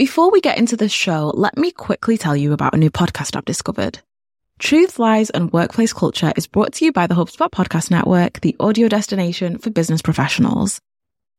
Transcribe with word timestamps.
Before 0.00 0.30
we 0.30 0.40
get 0.40 0.56
into 0.56 0.78
the 0.78 0.88
show, 0.88 1.30
let 1.34 1.58
me 1.58 1.70
quickly 1.70 2.16
tell 2.16 2.34
you 2.34 2.54
about 2.54 2.72
a 2.72 2.78
new 2.78 2.90
podcast 2.90 3.36
I've 3.36 3.44
discovered. 3.44 3.98
Truth, 4.58 4.98
Lies, 4.98 5.28
and 5.28 5.52
Workplace 5.52 5.92
Culture 5.92 6.32
is 6.36 6.46
brought 6.46 6.72
to 6.72 6.86
you 6.86 6.90
by 6.90 7.06
the 7.06 7.14
HubSpot 7.14 7.50
Podcast 7.50 7.90
Network, 7.90 8.40
the 8.40 8.56
audio 8.58 8.88
destination 8.88 9.58
for 9.58 9.68
business 9.68 10.00
professionals. 10.00 10.80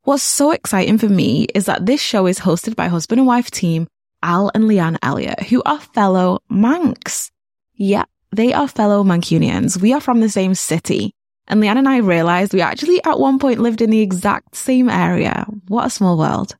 What's 0.03 0.21
so 0.21 0.51
exciting 0.51 0.99
for 0.99 1.09
me 1.09 1.47
is 1.55 1.65
that 1.65 1.87
this 1.87 2.03
show 2.03 2.27
is 2.27 2.37
hosted 2.37 2.75
by 2.75 2.87
husband 2.87 3.19
and 3.19 3.25
wife 3.25 3.49
team 3.49 3.87
Al 4.21 4.51
and 4.53 4.65
Leanne 4.65 4.99
Elliott, 5.01 5.41
who 5.41 5.63
are 5.63 5.79
fellow 5.79 6.37
Mancs. 6.47 7.31
Yeah, 7.73 8.05
they 8.31 8.53
are 8.53 8.67
fellow 8.67 9.03
Mancunians. 9.03 9.81
We 9.81 9.91
are 9.93 10.01
from 10.01 10.19
the 10.19 10.29
same 10.29 10.53
city. 10.53 11.15
And 11.47 11.63
Leanne 11.63 11.79
and 11.79 11.89
I 11.89 11.97
realized 11.97 12.53
we 12.53 12.61
actually 12.61 13.03
at 13.05 13.19
one 13.19 13.39
point 13.39 13.59
lived 13.59 13.81
in 13.81 13.89
the 13.89 14.01
exact 14.01 14.55
same 14.55 14.87
area. 14.87 15.47
What 15.67 15.87
a 15.87 15.89
small 15.89 16.15
world. 16.15 16.55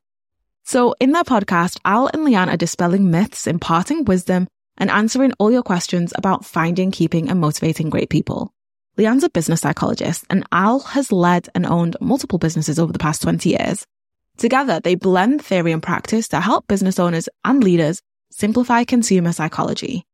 So 0.63 0.95
in 0.99 1.11
their 1.11 1.23
podcast, 1.23 1.79
Al 1.85 2.07
and 2.07 2.25
Leanne 2.25 2.53
are 2.53 2.57
dispelling 2.57 3.11
myths, 3.11 3.47
imparting 3.47 4.05
wisdom, 4.05 4.47
and 4.77 4.89
answering 4.89 5.33
all 5.33 5.51
your 5.51 5.63
questions 5.63 6.13
about 6.15 6.45
finding, 6.45 6.91
keeping, 6.91 7.29
and 7.29 7.39
motivating 7.39 7.89
great 7.89 8.09
people. 8.09 8.53
Leanne's 8.97 9.23
a 9.23 9.29
business 9.29 9.61
psychologist, 9.61 10.25
and 10.29 10.45
Al 10.51 10.79
has 10.79 11.11
led 11.11 11.49
and 11.55 11.65
owned 11.65 11.97
multiple 12.01 12.39
businesses 12.39 12.79
over 12.79 12.91
the 12.91 12.99
past 12.99 13.21
20 13.21 13.49
years. 13.49 13.85
Together, 14.37 14.79
they 14.79 14.95
blend 14.95 15.43
theory 15.43 15.71
and 15.71 15.83
practice 15.83 16.27
to 16.29 16.39
help 16.39 16.67
business 16.67 16.99
owners 16.99 17.29
and 17.45 17.63
leaders 17.63 18.01
simplify 18.31 18.83
consumer 18.83 19.33
psychology. 19.33 20.05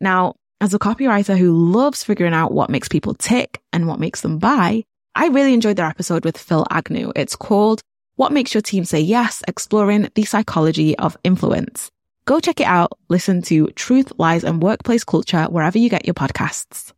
Now, 0.00 0.34
as 0.60 0.72
a 0.72 0.78
copywriter 0.78 1.36
who 1.36 1.52
loves 1.52 2.04
figuring 2.04 2.32
out 2.32 2.52
what 2.52 2.70
makes 2.70 2.88
people 2.88 3.14
tick 3.14 3.60
and 3.72 3.86
what 3.86 4.00
makes 4.00 4.22
them 4.22 4.38
buy, 4.38 4.84
I 5.14 5.28
really 5.28 5.54
enjoyed 5.54 5.76
their 5.76 5.86
episode 5.86 6.24
with 6.24 6.38
Phil 6.38 6.66
Agnew. 6.70 7.12
It's 7.14 7.36
called 7.36 7.82
What 8.16 8.32
Makes 8.32 8.54
Your 8.54 8.62
Team 8.62 8.86
Say 8.86 9.00
Yes, 9.00 9.42
Exploring 9.46 10.08
the 10.14 10.24
Psychology 10.24 10.96
of 10.96 11.18
Influence. 11.22 11.90
Go 12.24 12.40
check 12.40 12.60
it 12.60 12.66
out. 12.66 12.92
Listen 13.10 13.42
to 13.42 13.66
Truth, 13.72 14.12
Lies, 14.16 14.42
and 14.42 14.62
Workplace 14.62 15.04
Culture 15.04 15.44
wherever 15.44 15.76
you 15.76 15.90
get 15.90 16.06
your 16.06 16.14
podcasts. 16.14 16.94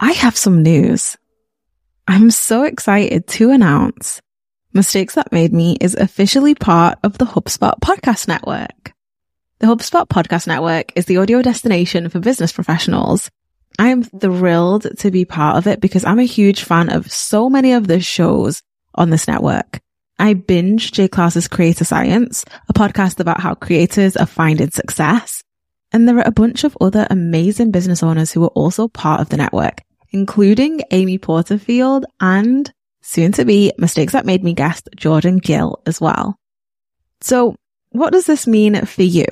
I 0.00 0.12
have 0.12 0.38
some 0.38 0.62
news. 0.62 1.18
I'm 2.08 2.30
so 2.30 2.62
excited 2.62 3.26
to 3.26 3.50
announce 3.50 4.22
Mistakes 4.72 5.14
That 5.16 5.30
Made 5.30 5.52
Me 5.52 5.76
is 5.78 5.94
officially 5.94 6.54
part 6.54 6.98
of 7.02 7.18
the 7.18 7.26
HubSpot 7.26 7.78
Podcast 7.80 8.28
Network. 8.28 8.95
The 9.58 9.66
HubSpot 9.66 10.06
Podcast 10.06 10.46
Network 10.46 10.92
is 10.96 11.06
the 11.06 11.16
audio 11.16 11.42
destination 11.42 12.08
for 12.08 12.20
business 12.20 12.52
professionals. 12.52 13.30
I 13.78 13.88
am 13.88 14.02
thrilled 14.02 14.86
to 14.98 15.10
be 15.10 15.24
part 15.24 15.56
of 15.56 15.66
it 15.66 15.80
because 15.80 16.04
I'm 16.04 16.18
a 16.18 16.24
huge 16.24 16.62
fan 16.62 16.88
of 16.90 17.10
so 17.10 17.48
many 17.48 17.72
of 17.72 17.86
the 17.86 18.00
shows 18.00 18.62
on 18.94 19.10
this 19.10 19.26
network. 19.26 19.80
I 20.18 20.34
binge 20.34 20.92
Jay 20.92 21.08
Clouse's 21.08 21.48
Creator 21.48 21.84
Science, 21.84 22.44
a 22.68 22.72
podcast 22.72 23.20
about 23.20 23.40
how 23.40 23.54
creators 23.54 24.16
are 24.16 24.26
finding 24.26 24.70
success. 24.70 25.42
And 25.92 26.08
there 26.08 26.18
are 26.18 26.26
a 26.26 26.32
bunch 26.32 26.64
of 26.64 26.76
other 26.80 27.06
amazing 27.10 27.70
business 27.70 28.02
owners 28.02 28.32
who 28.32 28.44
are 28.44 28.48
also 28.48 28.88
part 28.88 29.20
of 29.20 29.28
the 29.28 29.36
network 29.36 29.82
including 30.10 30.80
Amy 30.90 31.18
Porterfield 31.18 32.06
and 32.20 32.72
soon 33.02 33.32
to 33.32 33.44
be 33.44 33.72
Mistakes 33.78 34.12
That 34.12 34.26
Made 34.26 34.42
Me 34.42 34.54
guest 34.54 34.88
Jordan 34.96 35.38
Gill 35.38 35.82
as 35.86 36.00
well. 36.00 36.38
So 37.20 37.56
what 37.98 38.12
does 38.12 38.26
this 38.26 38.46
mean 38.46 38.84
for 38.84 39.02
you? 39.02 39.26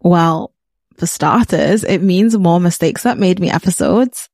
Well, 0.00 0.52
for 0.96 1.06
starters, 1.06 1.84
it 1.84 2.02
means 2.02 2.36
more 2.36 2.60
Mistakes 2.60 3.02
That 3.02 3.18
Made 3.18 3.40
Me 3.40 3.50
episodes. 3.50 4.28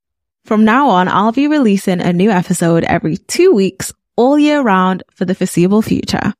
From 0.45 0.65
now 0.65 0.89
on, 0.89 1.09
I'll 1.09 1.33
be 1.33 1.47
releasing 1.47 2.01
a 2.01 2.13
new 2.13 2.31
episode 2.31 2.85
every 2.85 3.17
two 3.17 3.53
weeks 3.53 3.93
all 4.17 4.39
year 4.39 4.61
round 4.61 5.03
for 5.13 5.25
the 5.25 5.35
foreseeable 5.35 5.83
future. 5.83 6.35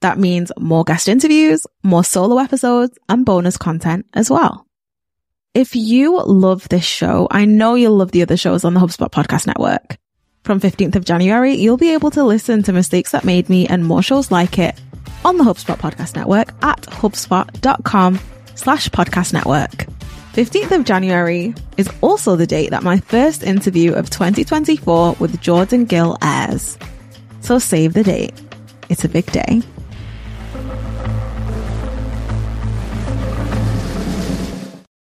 That 0.00 0.18
means 0.18 0.52
more 0.58 0.84
guest 0.84 1.08
interviews, 1.08 1.66
more 1.82 2.04
solo 2.04 2.38
episodes, 2.38 2.96
and 3.08 3.26
bonus 3.26 3.56
content 3.56 4.06
as 4.14 4.30
well. 4.30 4.66
If 5.54 5.74
you 5.74 6.22
love 6.22 6.68
this 6.68 6.84
show, 6.84 7.26
I 7.30 7.44
know 7.44 7.74
you'll 7.74 7.96
love 7.96 8.12
the 8.12 8.22
other 8.22 8.36
shows 8.36 8.64
on 8.64 8.74
the 8.74 8.80
HubSpot 8.80 9.10
podcast 9.10 9.46
network. 9.46 9.96
From 10.44 10.60
15th 10.60 10.94
of 10.94 11.04
January, 11.04 11.54
you'll 11.54 11.76
be 11.76 11.92
able 11.92 12.10
to 12.12 12.22
listen 12.22 12.62
to 12.62 12.72
Mistakes 12.72 13.10
That 13.10 13.24
Made 13.24 13.48
Me 13.48 13.66
and 13.66 13.84
more 13.84 14.02
shows 14.02 14.30
like 14.30 14.58
it 14.58 14.80
on 15.24 15.36
the 15.36 15.44
HubSpot 15.44 15.76
podcast 15.76 16.16
network 16.16 16.52
at 16.62 16.82
hubspot.com 16.82 18.18
slash 18.54 18.88
podcast 18.88 19.32
network. 19.32 19.86
15th 20.32 20.70
of 20.70 20.84
January 20.84 21.54
is 21.76 21.90
also 22.00 22.36
the 22.36 22.46
date 22.46 22.70
that 22.70 22.82
my 22.82 22.98
first 22.98 23.42
interview 23.42 23.92
of 23.94 24.10
2024 24.10 25.16
with 25.18 25.40
Jordan 25.40 25.84
Gill 25.84 26.16
airs. 26.22 26.78
So 27.40 27.58
save 27.58 27.94
the 27.94 28.04
date. 28.04 28.34
It's 28.88 29.04
a 29.04 29.08
big 29.08 29.26
day. 29.32 29.62